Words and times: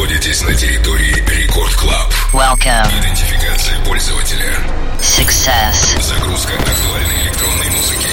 находитесь 0.00 0.40
на 0.40 0.54
территории 0.54 1.12
Record 1.28 1.74
Club. 1.74 2.10
Welcome. 2.32 2.88
Идентификация 3.00 3.78
пользователя. 3.84 4.56
Success. 4.98 6.00
Загрузка 6.00 6.54
актуальной 6.54 7.22
электронной 7.24 7.68
музыки. 7.68 8.08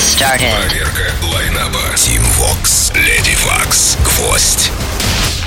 Started. 0.00 0.52
Проверка 0.66 1.12
лайнапа. 1.32 1.78
Tim 1.94 2.20
Vox, 2.36 2.92
Lady 2.94 3.36
Fox, 3.44 3.96
Гвоздь. 4.02 4.72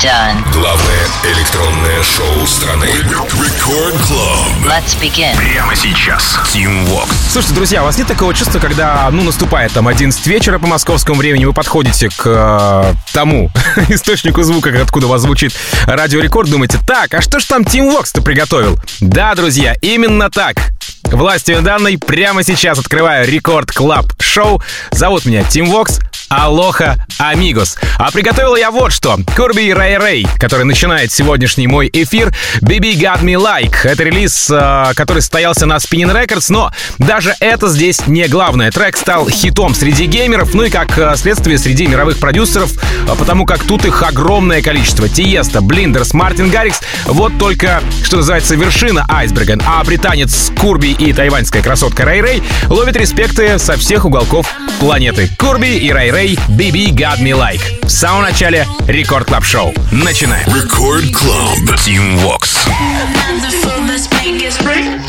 Done. 0.04 0.52
Главное 0.52 1.08
электронное 1.24 2.04
шоу 2.04 2.46
страны. 2.46 2.88
Record 2.88 3.96
Club. 4.02 4.66
Let's 4.66 5.00
begin. 5.02 5.34
Прямо 5.38 5.74
сейчас. 5.78 6.38
Tim 6.54 6.86
Vox. 6.90 7.08
Слушайте, 7.32 7.56
друзья, 7.56 7.82
у 7.84 7.86
вас 7.86 7.98
нет 7.98 8.08
такого 8.08 8.34
чувства, 8.34 8.60
когда, 8.60 9.08
ну, 9.12 9.24
наступает 9.24 9.72
там 9.72 9.88
11 9.88 10.28
вечера 10.28 10.60
по 10.60 10.68
московскому 10.68 11.18
времени, 11.18 11.46
вы 11.46 11.54
подходите 11.54 12.10
к 12.10 12.24
э, 12.26 12.94
тому 13.14 13.50
источнику 13.88 14.44
звука, 14.44 14.78
откуда 14.82 15.08
у 15.08 15.10
вас 15.10 15.22
звучит 15.22 15.54
радиорекорд, 15.86 16.50
думаете, 16.50 16.80
так, 16.86 17.14
а 17.14 17.22
что 17.22 17.40
ж 17.40 17.46
там 17.46 17.62
Tim 17.62 17.90
Vox-то 17.90 18.22
приготовил? 18.22 18.78
Да, 19.00 19.34
друзья, 19.36 19.74
именно 19.82 20.30
так. 20.30 20.58
Властью 21.04 21.62
данной 21.62 21.98
прямо 21.98 22.44
сейчас 22.44 22.80
открываю 22.80 23.26
Record 23.28 23.72
Club 23.72 24.08
Show. 24.20 24.62
Зовут 24.92 25.26
меня 25.26 25.44
Tim 25.44 25.68
Vox. 25.68 26.00
Алоха, 26.36 26.98
амигос. 27.20 27.78
А 27.98 28.12
приготовил 28.12 28.56
я 28.56 28.72
вот 28.72 28.92
что. 28.92 29.18
Curbi, 29.36 29.72
RayRay, 29.72 30.28
который 30.40 30.66
начинает 30.66 31.12
сегодняшний 31.12 31.68
мой 31.68 31.90
эфир. 31.94 32.34
BB 32.62 32.96
Got 32.96 33.22
Me 33.22 33.36
Like. 33.36 33.76
Это 33.84 34.04
релиз, 34.04 34.50
э, 34.50 34.94
который 34.96 35.20
состоялся 35.22 35.68
на 35.68 35.76
Spinnin' 35.76 36.12
Records, 36.12 36.48
но 36.50 36.72
даже 36.98 37.36
это 37.40 37.68
здесь 37.68 38.08
не 38.08 38.28
главное. 38.28 38.72
Трек 38.72 38.98
стал 38.98 39.30
хитом 39.30 39.76
среди 39.76 40.06
геймеров, 40.06 40.56
ну 40.56 40.64
и 40.64 40.70
как 40.72 40.98
э, 40.98 41.16
следствие 41.18 41.60
среди 41.60 41.86
мировых 41.86 42.18
продюсеров, 42.18 42.72
э, 42.74 43.16
потому 43.18 43.46
как 43.46 43.64
тут 43.64 43.86
их 43.86 44.02
огромное 44.02 44.62
количество. 44.64 45.08
Tiësto, 45.08 45.62
Blinders, 45.62 46.14
Martin 46.14 46.50
Garrix. 46.50 46.82
Вот 47.06 47.38
только, 47.38 47.84
что 48.04 48.18
называется, 48.18 48.56
вершина 48.56 49.06
айсберга. 49.08 49.60
А 49.68 49.84
британец 49.84 50.52
Curbi 50.60 50.92
и 50.92 51.14
тайваньская 51.14 51.62
красотка 51.62 52.06
RayRay 52.06 52.44
ловят 52.70 52.96
респекты 52.96 53.60
со 53.60 53.78
всех 53.78 54.06
уголков 54.06 54.48
планеты. 54.80 55.30
Curbi 55.38 55.78
и 55.78 55.92
RayRay 55.92 56.23
BB 56.24 56.96
Got 56.96 57.20
Me 57.20 57.34
Like. 57.34 57.86
В 57.86 57.90
самом 57.90 58.22
начале 58.22 58.66
Record 58.88 59.28
Club 59.28 59.44
Show. 59.44 59.74
Начинаем. 59.92 60.48
Record 60.48 61.04
Club. 61.12 61.58
Tim 61.86 62.18
Vox. 62.24 62.66
I'm 62.66 63.12
not 63.14 63.42
the 63.42 63.52
fool, 63.52 63.86
let's 63.86 64.10
make 64.12 64.42
it 64.42 64.54
spring. 64.54 65.02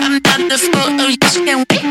I'm 0.00 0.20
not 0.20 0.48
the 0.48 0.58
fool, 0.58 1.00
oh, 1.00 1.08
yes, 1.22 1.36
can 1.36 1.64
wait. 1.70 1.86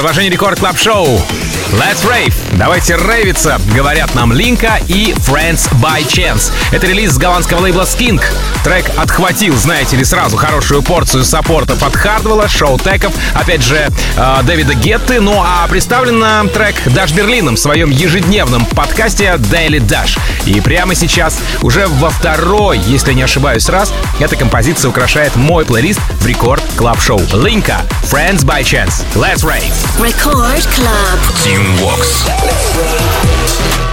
Продолжение 0.00 0.30
рекорд 0.30 0.58
клаб 0.58 0.78
шоу 0.78 1.20
Let's 1.72 2.04
Rave. 2.04 2.34
Давайте 2.54 2.96
рейвиться, 2.96 3.60
говорят 3.76 4.12
нам 4.14 4.32
Линка 4.32 4.80
и 4.88 5.12
Friends 5.12 5.70
by 5.74 6.04
Chance. 6.04 6.52
Это 6.72 6.86
релиз 6.86 7.12
с 7.12 7.18
голландского 7.18 7.60
лейбла 7.60 7.82
Skink. 7.82 8.22
Трек 8.64 8.90
отхватил, 8.96 9.54
знаете 9.56 9.96
ли, 9.96 10.04
сразу 10.04 10.36
хорошую 10.36 10.82
порцию 10.82 11.24
саппортов 11.24 11.82
от 11.82 11.94
Хардвелла, 11.94 12.48
шоу-теков, 12.48 13.12
опять 13.34 13.62
же, 13.62 13.88
э, 14.16 14.38
Дэвида 14.42 14.74
Гетты. 14.74 15.20
Ну 15.20 15.40
а 15.40 15.66
представлен 15.68 16.48
трек 16.48 16.76
Даш 16.86 17.12
Берлином 17.12 17.54
в 17.54 17.60
своем 17.60 17.90
ежедневном 17.90 18.64
подкасте 18.66 19.34
Daily 19.36 19.78
Dash. 19.78 20.18
И 20.46 20.60
прямо 20.60 20.94
сейчас, 20.94 21.38
уже 21.62 21.86
во 21.86 22.10
второй, 22.10 22.78
если 22.78 23.12
не 23.12 23.22
ошибаюсь, 23.22 23.68
раз, 23.68 23.92
эта 24.18 24.34
композиция 24.34 24.88
украшает 24.88 25.36
мой 25.36 25.64
плейлист 25.64 26.00
в 26.20 26.26
рекорд 26.26 26.62
клаб 26.76 27.00
шоу 27.00 27.20
Линка, 27.32 27.82
Friends 28.02 28.44
by 28.44 28.62
Chance. 28.62 29.04
Let's 29.14 29.44
Rave. 29.44 29.89
Record 29.98 30.62
Club. 30.70 31.18
Team 31.42 31.74
Vox. 31.76 33.89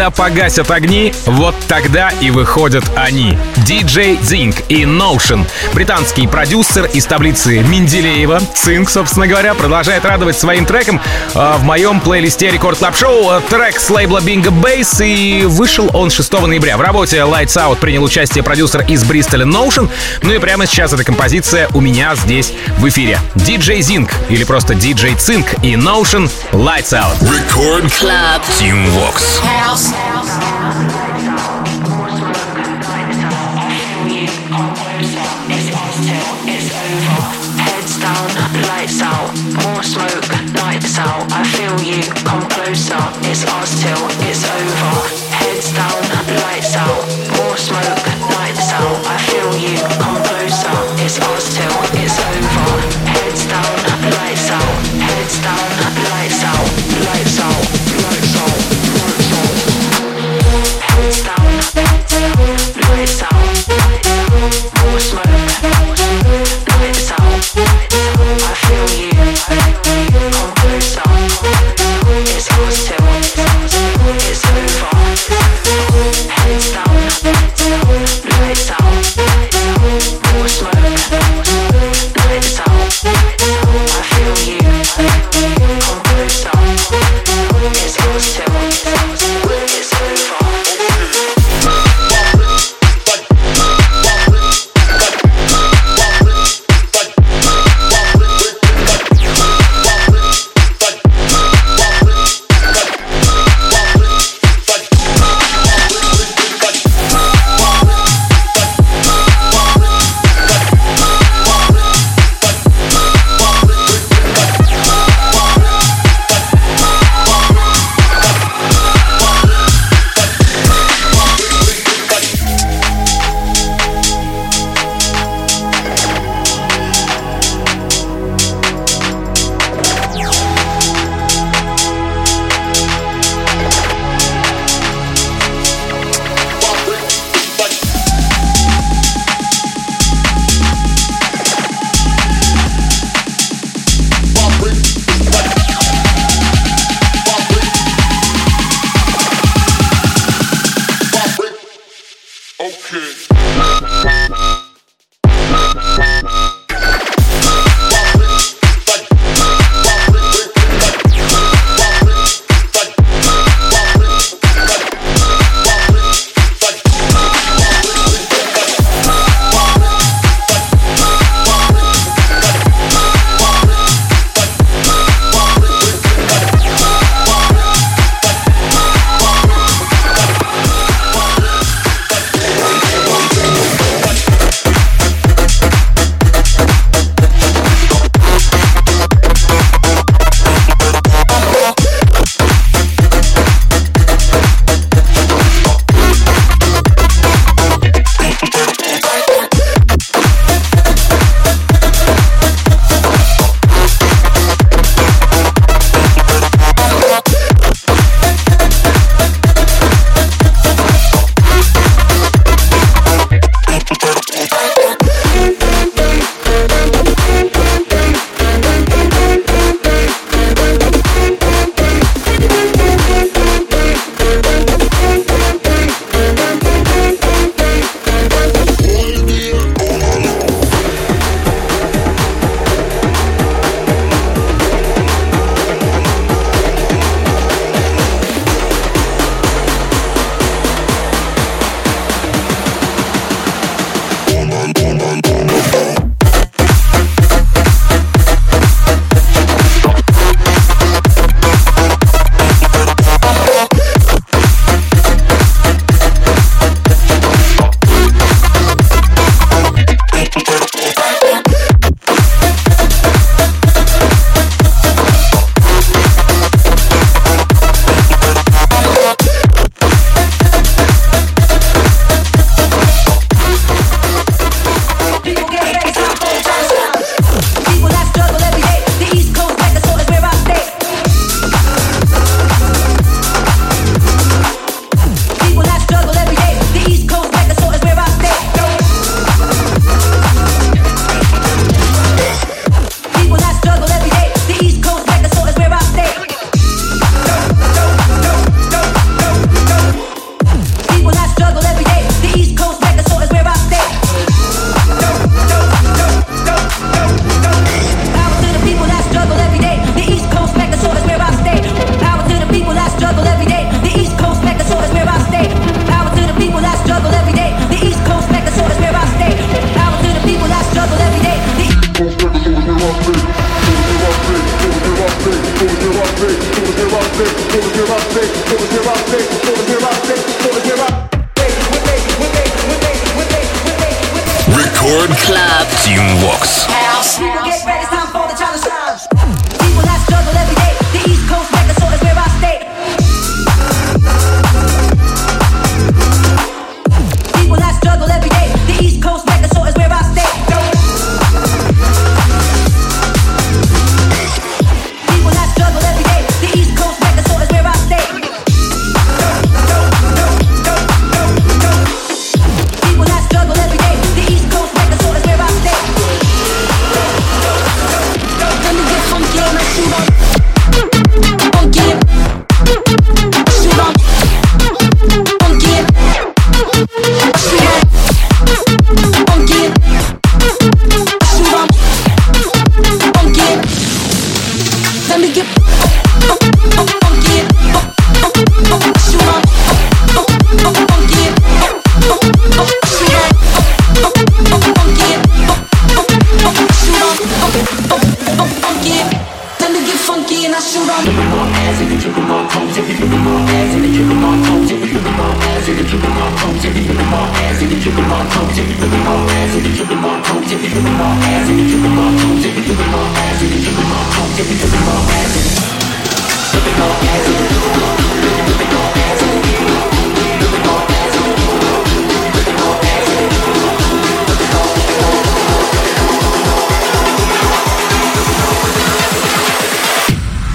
Когда 0.00 0.10
погасят 0.10 0.70
огни, 0.70 1.12
вот 1.26 1.54
тогда 1.68 2.08
и 2.22 2.30
выходят 2.30 2.82
они. 2.96 3.36
DJ 3.56 4.18
Zinc 4.22 4.64
и 4.70 4.84
Notion. 4.84 5.46
Британский 5.74 6.26
продюсер 6.26 6.86
из 6.86 7.04
таблицы 7.04 7.58
Менделеева, 7.58 8.40
Цинк, 8.54 8.88
собственно 8.88 9.26
говоря, 9.26 9.52
продолжает 9.52 10.06
радовать 10.06 10.38
своим 10.38 10.64
треком 10.64 11.02
э, 11.34 11.54
в 11.58 11.64
моем 11.64 12.00
плейлисте 12.00 12.50
Record 12.50 12.78
Club 12.78 12.96
Show. 12.96 13.42
Трек 13.50 13.78
с 13.78 13.90
лейбла 13.90 14.20
Bingo 14.20 14.48
Bass 14.48 15.04
и 15.04 15.44
вышел 15.44 15.90
он 15.92 16.08
6 16.08 16.32
ноября. 16.32 16.78
В 16.78 16.80
работе 16.80 17.18
Lights 17.18 17.56
Out 17.56 17.76
принял 17.76 18.02
участие 18.02 18.42
продюсер 18.42 18.80
из 18.88 19.04
Бристоля 19.04 19.44
Notion. 19.44 19.90
Ну 20.22 20.32
и 20.32 20.38
прямо 20.38 20.64
сейчас 20.64 20.94
эта 20.94 21.04
композиция 21.04 21.68
у 21.74 21.82
меня 21.82 22.14
здесь 22.14 22.54
в 22.78 22.88
эфире. 22.88 23.18
DJ 23.34 23.80
Zinc 23.80 24.10
или 24.30 24.44
просто 24.44 24.72
DJ 24.72 25.18
Цинк 25.18 25.62
и 25.62 25.74
Notion 25.74 26.30
Lights 26.52 26.94
Out. 26.94 27.20
Record 27.20 27.92
Club. 28.00 28.40
Tim 28.58 28.88
Vox. 28.94 29.42
Heads 29.42 29.89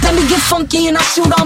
Let 0.02 0.14
me 0.14 0.28
get 0.28 0.40
funky 0.40 0.86
and 0.86 0.96
I 0.96 1.02
shoot 1.02 1.40
on 1.40 1.45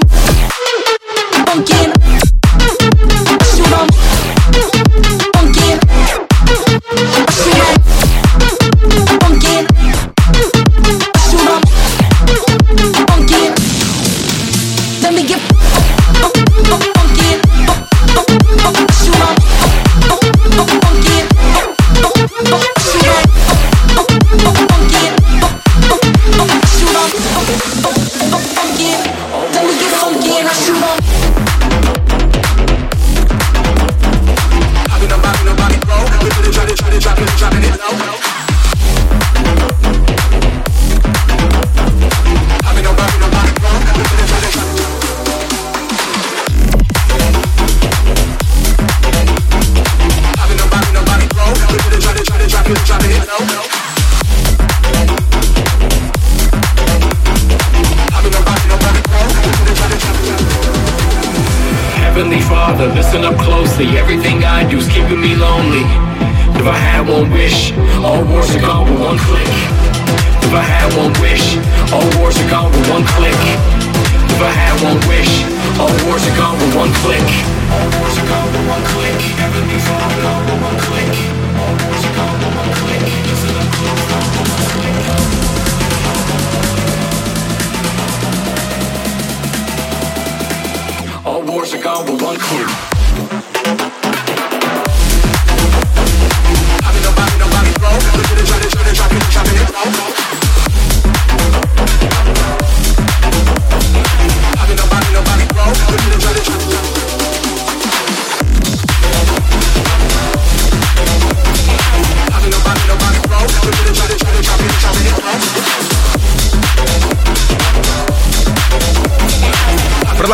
Portugal 76.11 76.55
with 76.55 76.75
one 76.75 76.93
click. 76.95 78.10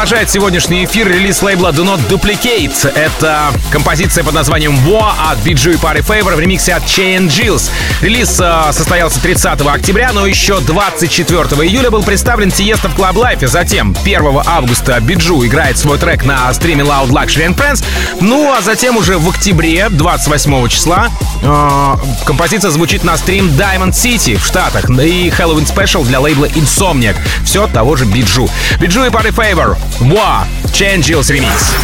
Продолжает 0.07 0.31
сегодняшний 0.31 0.85
эфир 0.85 1.09
релиз 1.09 1.42
лейбла 1.42 1.71
Do 1.71 1.83
Not 1.85 1.99
Duplicate. 2.09 2.92
Это 2.95 3.53
композиция 3.73 4.23
под 4.23 4.35
названием 4.35 4.77
War 4.87 5.12
от 5.29 5.38
BG 5.38 5.73
и 5.73 5.77
Party 5.79 6.07
Favor 6.07 6.37
в 6.37 6.38
ремиксе 6.38 6.75
от 6.75 6.85
Chain 6.85 7.27
Jills. 7.27 7.73
Релиз 8.01 8.38
э, 8.40 8.73
состоялся 8.73 9.21
30 9.21 9.62
октября, 9.62 10.12
но 10.12 10.25
еще 10.25 10.61
24 10.61 11.40
июля 11.66 11.90
был 11.90 12.05
представлен 12.05 12.53
Тиеста 12.53 12.88
в 12.88 12.95
Club 12.95 13.14
Life. 13.14 13.49
Затем 13.49 13.97
1 14.01 14.42
августа 14.47 15.01
Биджу 15.01 15.45
играет 15.45 15.77
свой 15.77 15.99
трек 15.99 16.25
на 16.25 16.55
стриме 16.55 16.85
Loud 16.85 17.09
Luxury 17.09 17.49
and 17.49 17.57
Friends. 17.57 17.85
Ну 18.21 18.53
а 18.57 18.62
затем 18.62 18.97
уже 18.97 19.19
в 19.19 19.29
октябре, 19.29 19.88
28 19.88 20.69
числа, 20.69 21.09
э, 21.42 21.95
композиция 22.25 22.71
звучит 22.71 23.03
на 23.03 23.16
стрим 23.16 23.49
Diamond 23.49 23.90
City 23.90 24.37
в 24.37 24.47
Штатах 24.47 24.88
и 24.88 25.33
Halloween 25.37 25.66
Special 25.66 26.05
для 26.05 26.21
лейбла 26.21 26.45
Insomniac. 26.47 27.16
Все 27.45 27.66
того 27.66 27.97
же 27.97 28.05
Биджу. 28.05 28.49
Биджу 28.79 29.05
и 29.05 29.09
Party 29.09 29.35
Favor. 29.35 29.77
Wa. 30.00 30.46
Chain 30.72 31.00
Jills 31.00 31.30
ремикс. 31.30 31.74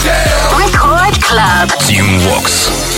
Record 0.58 1.18
Club. 1.22 1.72
Team 1.86 2.18
Vox. 2.20 2.91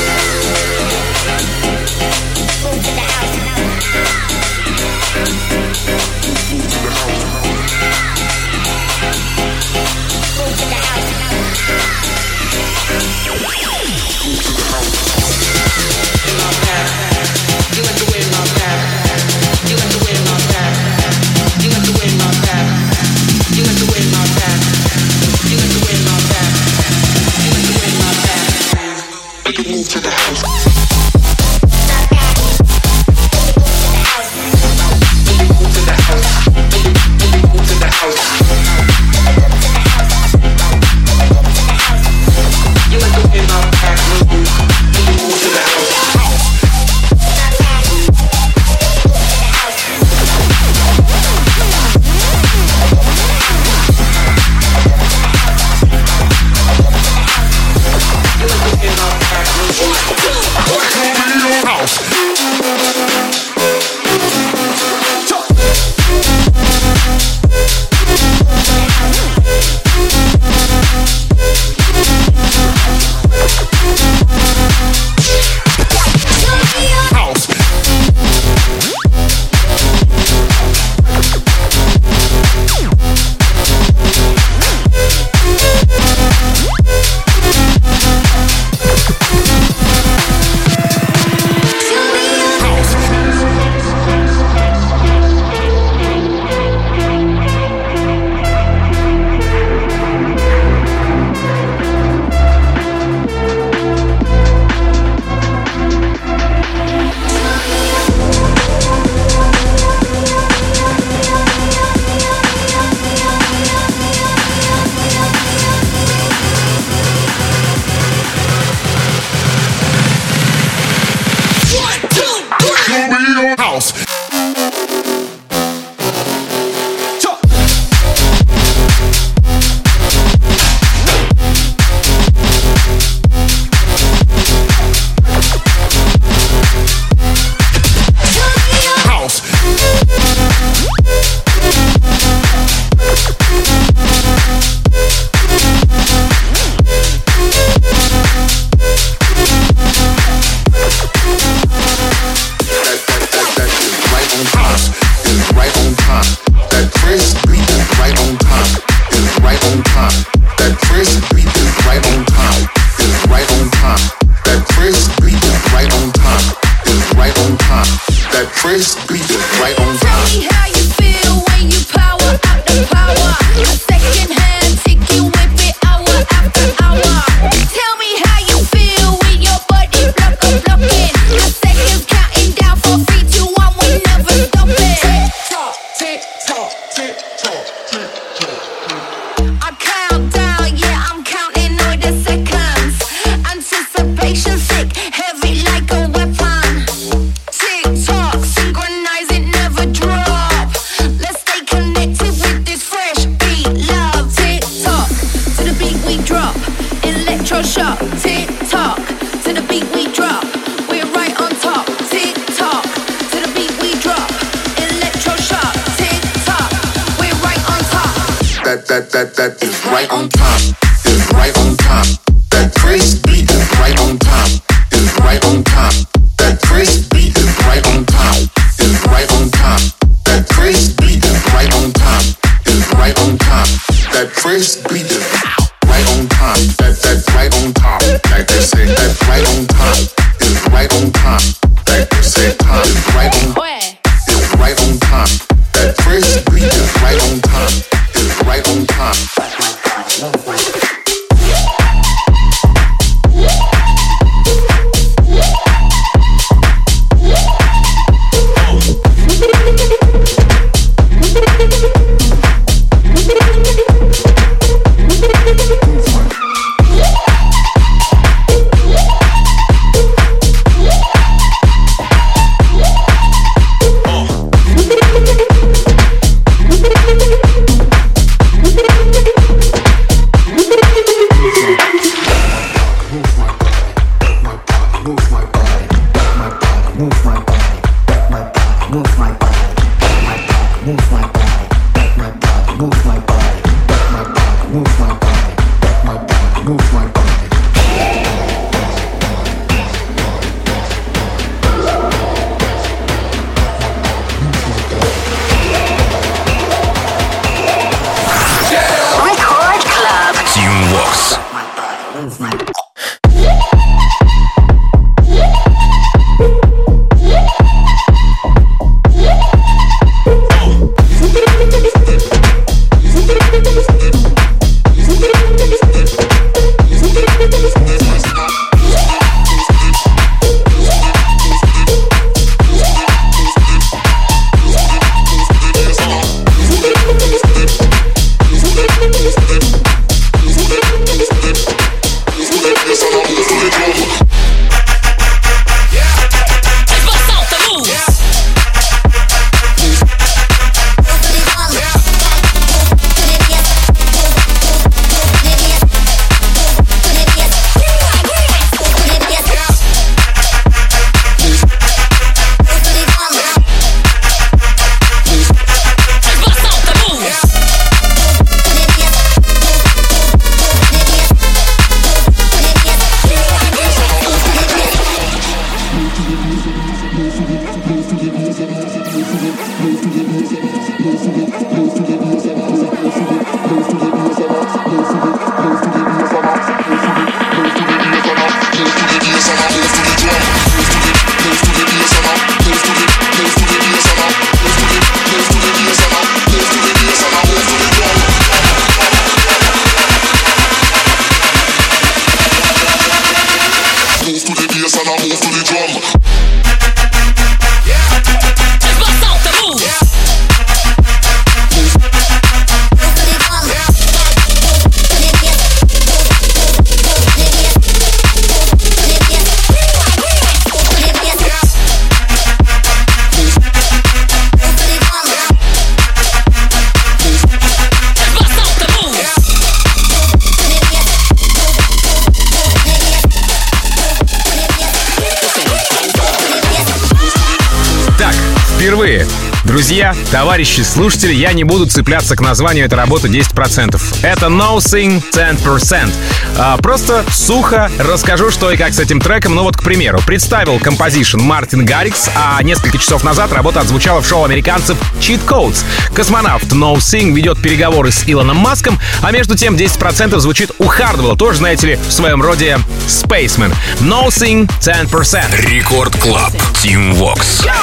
Товарищи 440.64 440.80
слушатели, 440.80 441.34
я 441.34 441.52
не 441.52 441.62
буду 441.62 441.84
цепляться 441.84 442.36
к 442.36 442.40
названию 442.40 442.86
этой 442.86 442.94
работы 442.94 443.28
10%. 443.28 444.00
Это 444.22 444.46
No 444.46 444.78
Sing 444.78 445.22
10%. 445.30 446.10
А, 446.56 446.78
просто 446.78 447.22
сухо 447.30 447.90
расскажу, 447.98 448.50
что 448.50 448.70
и 448.70 448.78
как 448.78 448.94
с 448.94 448.98
этим 448.98 449.20
треком. 449.20 449.56
Ну 449.56 449.62
вот, 449.62 449.76
к 449.76 449.82
примеру, 449.82 450.22
представил 450.26 450.78
композишн 450.78 451.38
Мартин 451.38 451.84
Гаррикс, 451.84 452.30
а 452.34 452.62
несколько 452.62 452.96
часов 452.96 453.24
назад 453.24 453.52
работа 453.52 453.80
отзвучала 453.80 454.22
в 454.22 454.26
шоу 454.26 454.44
американцев 454.44 454.96
Cheat 455.20 455.44
Codes. 455.46 455.84
Космонавт 456.14 456.72
No 456.72 456.94
Sing 456.94 457.34
ведет 457.34 457.60
переговоры 457.60 458.10
с 458.10 458.24
Илоном 458.26 458.56
Маском, 458.56 458.98
а 459.20 459.32
между 459.32 459.58
тем 459.58 459.76
10% 459.76 460.38
звучит 460.38 460.70
у 460.78 460.86
Хардвелла, 460.86 461.36
тоже, 461.36 461.58
знаете 461.58 461.88
ли, 461.88 461.96
в 461.96 462.10
своем 462.10 462.40
роде 462.40 462.78
Spaceman. 463.06 463.74
No 464.00 464.28
Sing 464.28 464.66
10%. 464.80 465.60
Рекорд 465.70 466.16
Клаб. 466.16 466.54
Vox. 466.84 467.66
10%. 467.66 467.74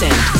10%. 0.00 0.37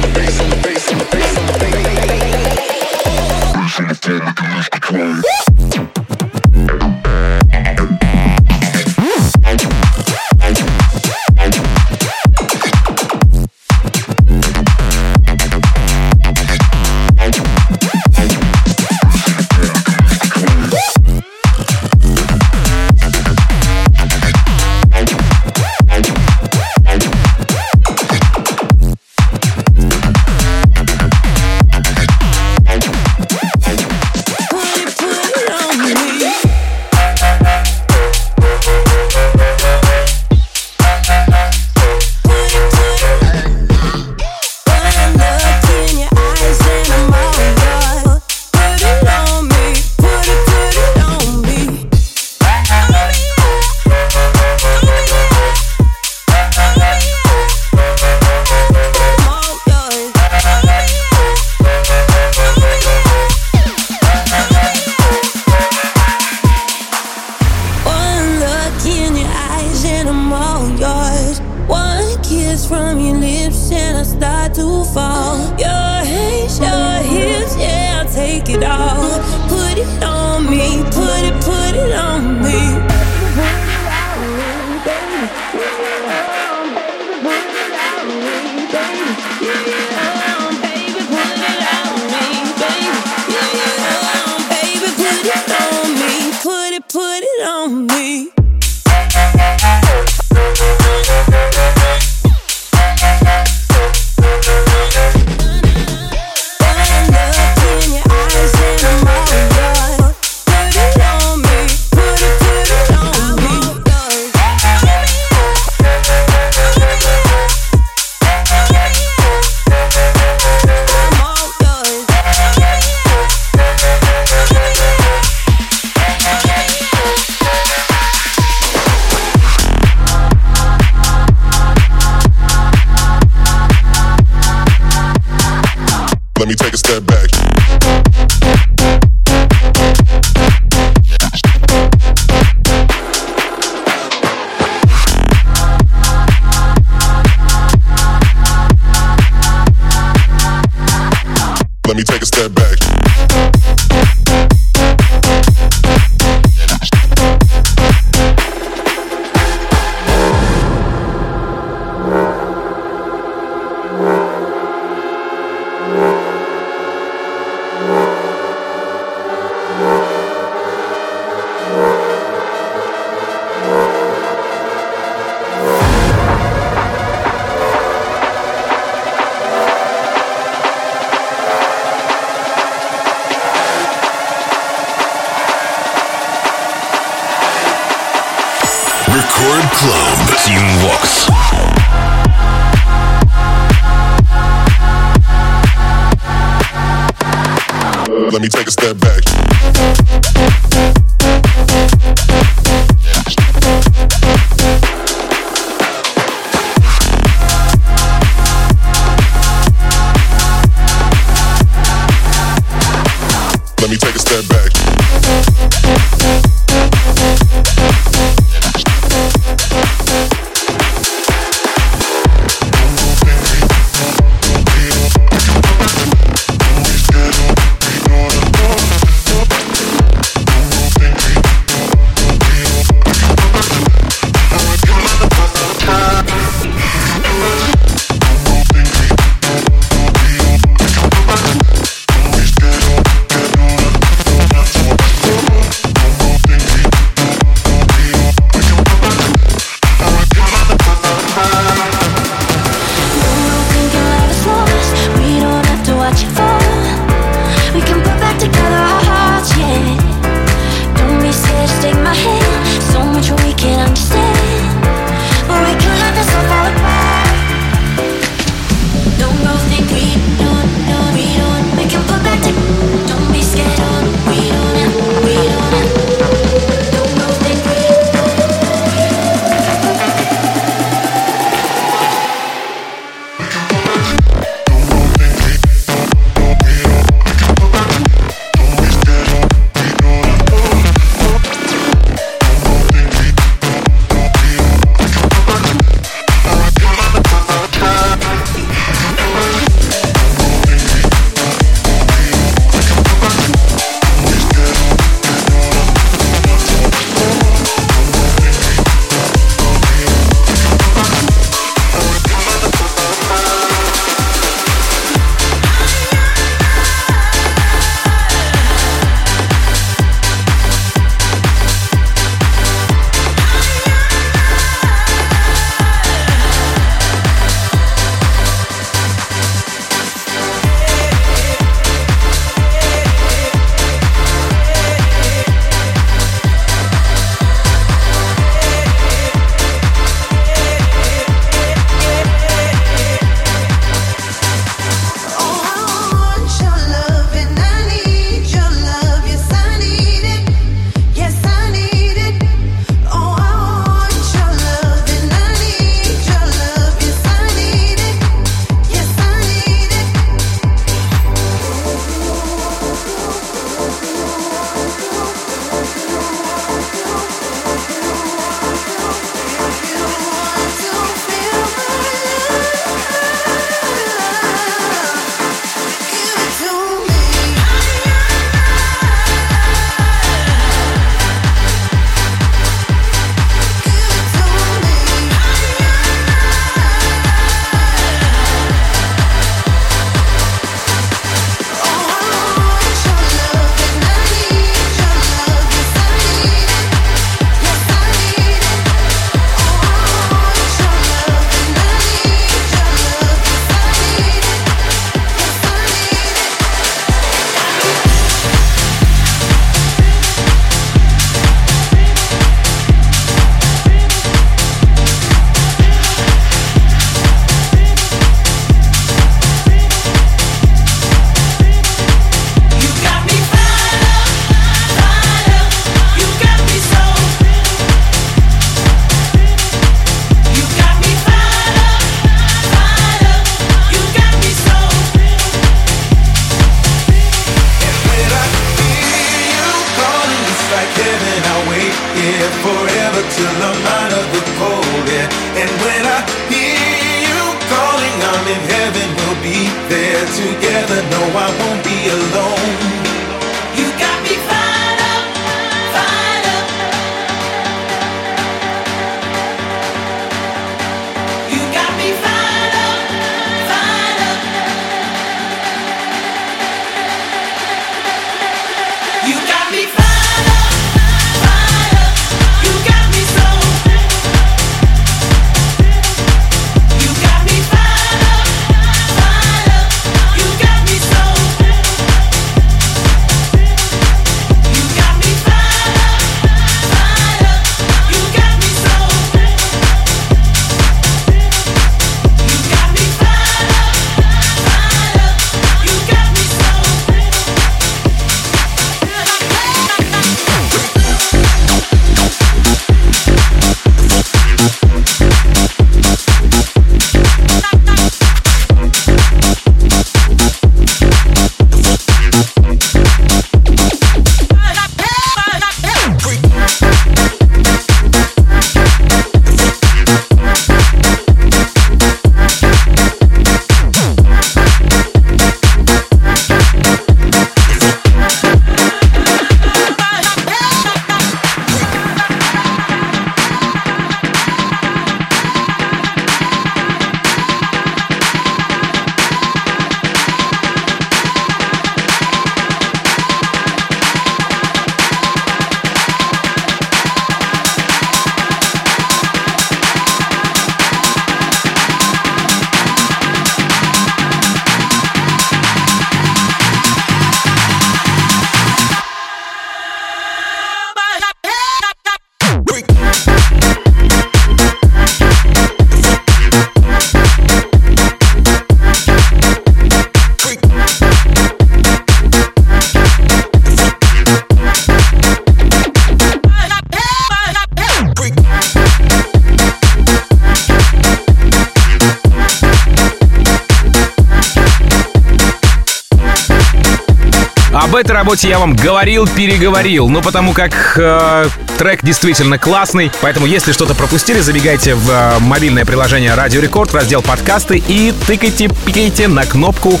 Работе 588.26 588.48
я 588.48 588.58
вам 588.58 588.74
говорил, 588.74 589.28
переговорил. 589.28 590.08
Ну, 590.08 590.20
потому 590.20 590.52
как 590.52 590.98
э, 590.98 591.46
трек 591.78 592.02
действительно 592.02 592.58
классный. 592.58 593.12
Поэтому, 593.20 593.46
если 593.46 593.70
что-то 593.70 593.94
пропустили, 593.94 594.40
забегайте 594.40 594.96
в 594.96 595.08
э, 595.08 595.38
мобильное 595.38 595.84
приложение 595.84 596.34
Радио 596.34 596.60
Рекорд, 596.60 596.92
раздел 596.92 597.22
подкасты 597.22 597.80
и 597.86 598.12
тыкайте, 598.26 598.68
пикайте 598.84 599.28
на 599.28 599.46
кнопку 599.46 600.00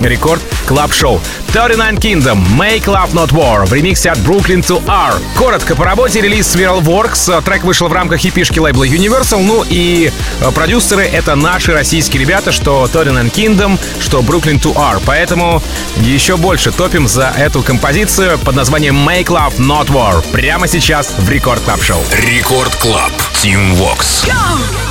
Record 0.00 0.42
Club 0.66 0.92
Show. 0.92 1.20
39 1.52 1.98
Kingdom, 1.98 2.44
Make 2.58 2.84
Love 2.84 3.12
Not 3.12 3.30
War 3.32 3.64
в 3.66 3.72
ремиксе 3.72 4.10
от 4.10 4.18
Brooklyn 4.18 4.62
to 4.62 4.82
R. 4.86 5.14
Коротко 5.36 5.74
по 5.74 5.84
работе, 5.84 6.20
релиз 6.20 6.54
Viral 6.54 6.82
Works. 6.82 7.42
Трек 7.42 7.64
вышел 7.64 7.88
в 7.88 7.92
рамках 7.92 8.24
EP-шки 8.24 8.58
лейбла 8.58 8.86
Universal. 8.86 9.42
Ну 9.42 9.64
и 9.68 10.10
э, 10.40 10.50
продюсеры— 10.52 11.04
это 11.12 11.34
наши 11.34 11.72
российские 11.72 12.20
ребята, 12.20 12.52
что 12.52 12.86
39 12.88 13.32
Kingdom, 13.32 13.78
что 14.00 14.20
Brooklyn 14.20 14.60
to 14.60 14.76
R. 14.76 15.00
Поэтому 15.06 15.62
еще 15.98 16.36
больше 16.36 16.72
топим 16.72 17.08
за 17.08 17.32
эту 17.36 17.62
композицию 17.62 18.38
под 18.38 18.54
названием 18.54 18.96
Make 19.08 19.26
Love 19.26 19.58
Not 19.58 19.86
War. 19.88 20.24
Прямо 20.32 20.68
сейчас 20.68 21.14
в 21.16 21.28
Record 21.30 21.62
Club 21.62 21.82
Show. 21.82 22.02
Record 22.12 22.74
Club. 22.76 23.12
Тим 23.40 23.74
Вокс. 23.74 24.26
We're 24.26 24.85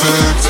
perfect. 0.00 0.49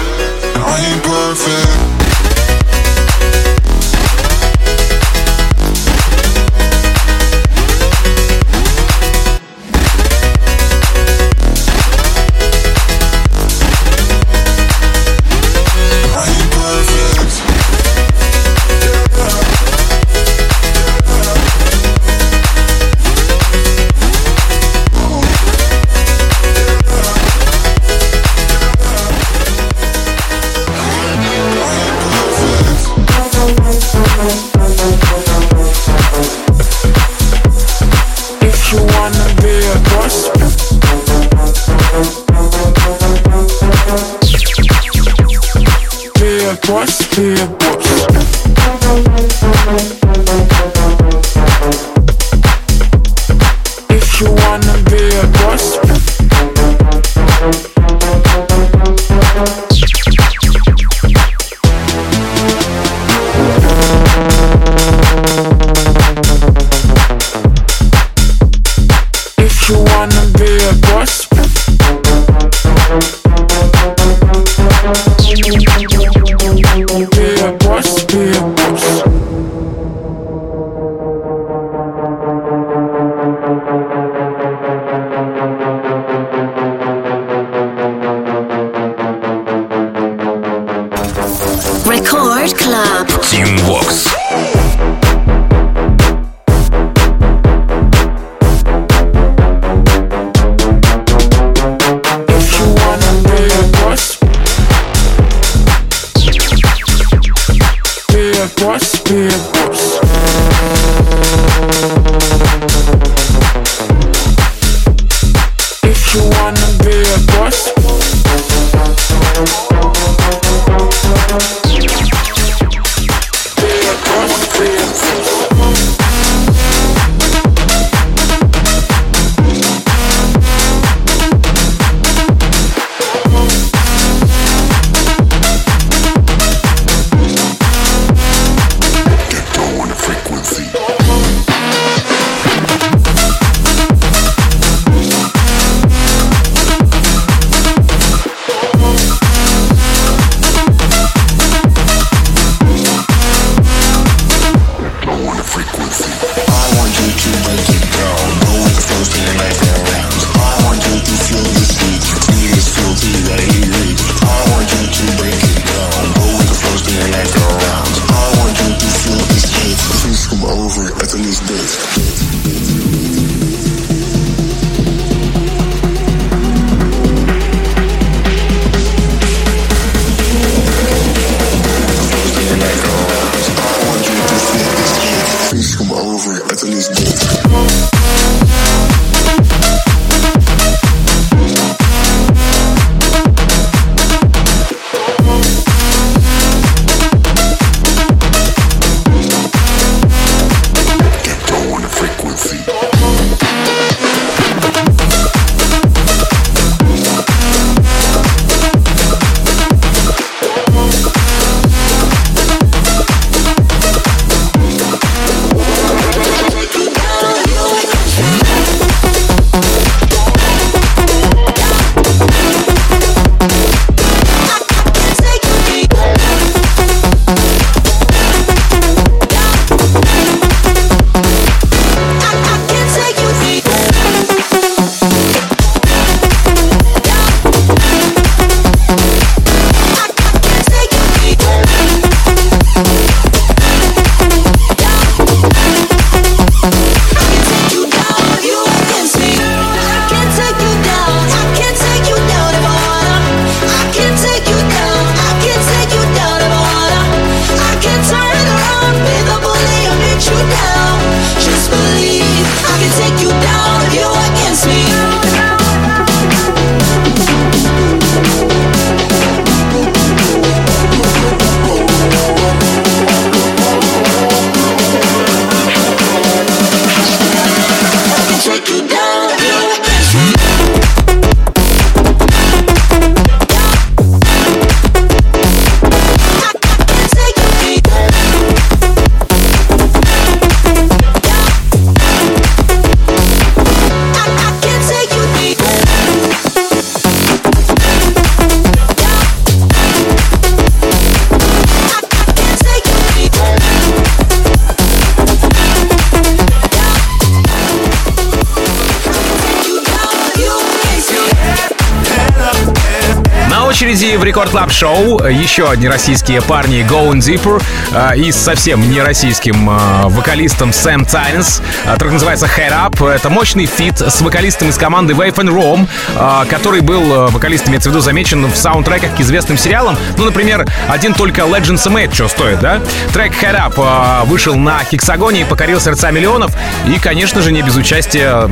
Club 314.61 314.73
Show 314.73 315.23
еще 315.27 315.71
одни 315.71 315.89
российские 315.89 316.43
парни 316.43 316.87
Going 316.87 317.21
Deeper 317.21 317.63
э, 317.95 318.19
и 318.19 318.31
с 318.31 318.37
совсем 318.37 318.91
не 318.91 319.01
российским 319.01 319.71
э, 319.71 320.09
вокалистом 320.09 320.75
Sam 320.75 321.07
Tinnesz. 321.07 321.63
Э, 321.87 321.97
трек 321.97 322.13
называется 322.13 322.45
Head 322.45 322.71
Up. 322.71 323.11
Это 323.11 323.31
мощный 323.31 323.65
feat 323.65 324.03
с 324.03 324.21
вокалистом 324.21 324.69
из 324.69 324.77
команды 324.77 325.15
Wave 325.15 325.37
and 325.37 325.49
Rome, 325.49 326.47
который 326.51 326.83
был, 326.83 327.01
э, 327.11 327.27
вокалист 327.29 327.69
имеется 327.69 327.89
в 327.89 327.93
виду, 327.93 328.03
замечен 328.03 328.45
в 328.45 328.55
саундтреках 328.55 329.17
к 329.17 329.21
известным 329.21 329.57
сериалам. 329.57 329.97
Ну, 330.19 330.27
например, 330.27 330.67
один 330.91 331.15
только 331.15 331.41
Legends 331.41 331.87
Are 331.87 331.95
Made, 331.95 332.13
что 332.13 332.29
стоит, 332.29 332.61
да? 332.61 332.83
Трек 333.15 333.33
Head 333.43 333.57
Up 333.57 334.27
вышел 334.27 334.57
на 334.57 334.85
Hexagon 334.85 335.34
е 335.34 335.41
и 335.41 335.45
покорил 335.45 335.81
сердца 335.81 336.11
миллионов. 336.11 336.55
И, 336.87 336.99
конечно 336.99 337.41
же, 337.41 337.51
не 337.51 337.63
без 337.63 337.77
участия 337.77 338.51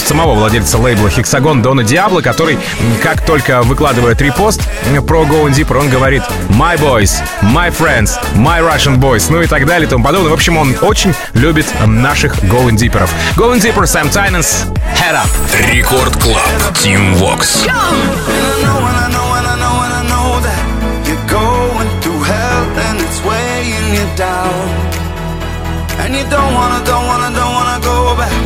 самого 0.00 0.34
владельца 0.34 0.78
лейбла 0.78 1.08
Hexagon 1.08 1.62
Дона 1.62 1.82
Диабло, 1.84 2.20
который, 2.20 2.58
как 3.02 3.24
только 3.24 3.62
выкладывает 3.62 4.20
репост 4.20 4.62
про 5.06 5.22
Going 5.22 5.52
Deeper, 5.52 5.78
он 5.78 5.88
говорит 5.88 6.22
«My 6.50 6.78
boys, 6.78 7.12
my 7.42 7.70
friends, 7.70 8.10
my 8.34 8.60
Russian 8.60 8.96
boys», 8.98 9.26
ну 9.30 9.42
и 9.42 9.46
так 9.46 9.66
далее 9.66 9.86
и 9.86 9.90
тому 9.90 10.04
подобное. 10.04 10.30
В 10.30 10.34
общем, 10.34 10.56
он 10.56 10.74
очень 10.82 11.14
любит 11.34 11.66
наших 11.86 12.36
Going 12.44 12.76
Deeper 12.76 12.99
ов. 12.99 13.10
Going 13.36 13.60
Deeper, 13.60 13.86
Sam 13.86 14.08
Tinnesz, 14.10 14.66
Head 14.98 15.14
Up. 15.14 15.72
Record 15.72 16.16
Club. 16.22 16.78
Тим 16.82 17.14
Вокс. 17.16 17.64
Down. 24.16 24.96
And 25.98 26.14
you 26.14 26.24
don't 26.30 26.54
wanna, 26.54 26.82
don't 26.86 27.06
wanna, 27.06 27.36
don't 27.36 27.52
wanna 27.52 27.84
go 27.84 28.16
back. 28.16 28.45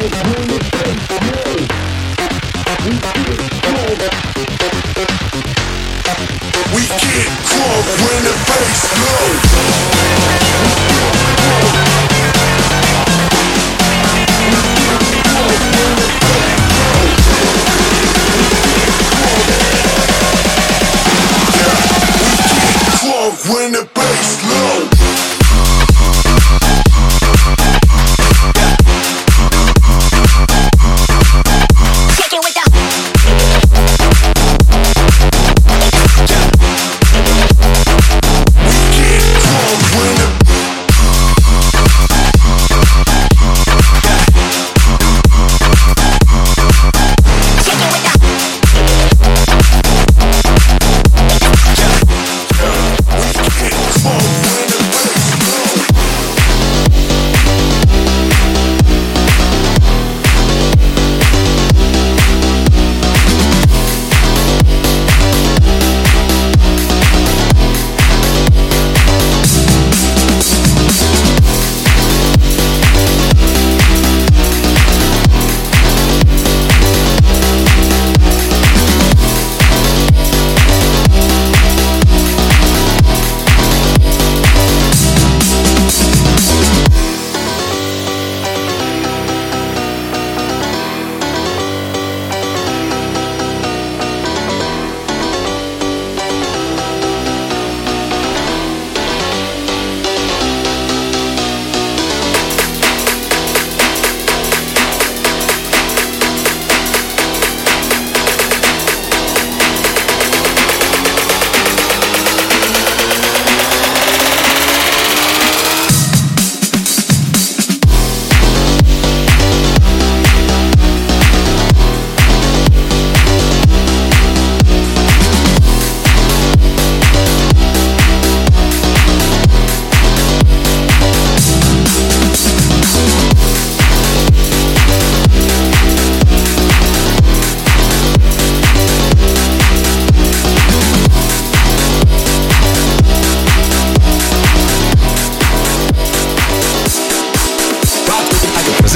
We 0.00 0.06
get 6.86 7.30
crunk 7.42 7.86
when 7.98 8.18
the 8.22 8.34
bass 8.46 8.82
low. 9.00 10.97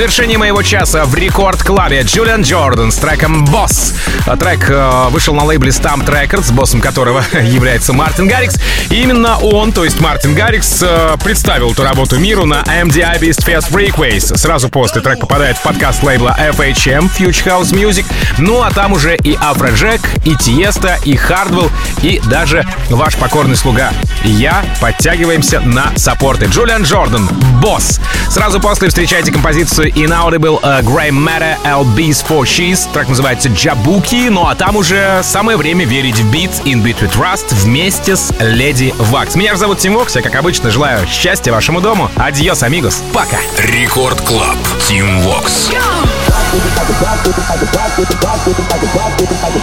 Завершении 0.02 0.36
моего 0.36 0.64
часа 0.64 1.04
в 1.04 1.14
рекорд-клабе 1.14 2.02
Джулиан 2.02 2.42
Джордан 2.42 2.90
с 2.90 2.96
треком 2.96 3.44
«Босс». 3.44 3.94
А 4.26 4.36
Трек 4.36 4.68
э, 4.68 5.08
вышел 5.10 5.32
на 5.32 5.44
лейбле 5.44 5.70
Stamp 5.70 6.04
Records, 6.06 6.52
боссом 6.52 6.80
которого 6.80 7.22
является 7.40 7.92
Мартин 7.92 8.26
Гаррикс. 8.26 8.58
И 8.90 9.00
именно 9.00 9.38
он, 9.38 9.70
то 9.70 9.84
есть 9.84 10.00
Мартин 10.00 10.34
Гаррикс, 10.34 10.82
э, 10.82 11.16
представил 11.22 11.70
эту 11.70 11.84
работу 11.84 12.18
миру 12.18 12.46
на 12.46 12.62
MDI 12.62 13.20
Beast 13.20 13.46
Fest 13.46 13.70
Freakways. 13.70 14.36
Сразу 14.36 14.68
после 14.68 15.02
трек 15.02 15.20
попадает 15.20 15.56
в 15.56 15.62
подкаст 15.62 16.02
лейбла 16.02 16.36
FHM 16.36 17.08
Future 17.16 17.60
House 17.60 17.72
Music. 17.72 18.04
Ну 18.38 18.60
а 18.60 18.72
там 18.72 18.94
уже 18.94 19.14
и 19.14 19.38
Афроджек, 19.40 20.00
и 20.24 20.34
Тиеста, 20.34 20.98
и 21.04 21.14
Хардвелл, 21.14 21.70
и 22.02 22.20
даже 22.26 22.66
ваш 22.90 23.14
покорный 23.14 23.56
слуга. 23.56 23.92
Я 24.24 24.64
подтягиваемся 24.80 25.60
на 25.60 25.92
саппорты. 25.94 26.46
Джулиан 26.46 26.82
Джордан, 26.82 27.28
босс. 27.62 28.00
Сразу 28.28 28.60
после 28.60 28.88
встречайте 28.88 29.32
композицию 29.32 29.90
Inaudible 29.92 30.60
uh, 30.60 30.82
Grey 30.82 31.10
Matter 31.10 31.56
LB's 31.64 32.26
for 32.26 32.42
She's. 32.42 32.92
Трек 32.92 33.08
называется 33.08 33.48
Джабуки. 33.48 34.28
Ну 34.28 34.46
а 34.48 34.54
там 34.54 34.76
уже 34.76 35.20
самое 35.22 35.56
время 35.56 35.86
верить 35.86 36.18
в 36.18 36.30
бит 36.30 36.50
In 36.64 36.82
Beat 36.82 37.00
with 37.00 37.16
Rust 37.16 37.54
вместе 37.54 38.16
с 38.16 38.34
Леди 38.40 38.92
Вакс. 38.98 39.36
Меня 39.36 39.56
зовут 39.56 39.78
Тим 39.78 39.94
Вокс. 39.94 40.16
Я, 40.16 40.22
как 40.22 40.34
обычно, 40.34 40.70
желаю 40.70 41.06
счастья 41.06 41.52
вашему 41.52 41.80
дому. 41.80 42.10
Адьос, 42.16 42.64
амигос. 42.64 43.02
Пока. 43.14 43.38
Рекорд 43.58 44.20
Клаб. 44.22 44.56
Тим 44.88 45.20
Вокс. 45.20 45.70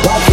Rock 0.09 0.28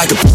I 0.00 0.06
can 0.06 0.27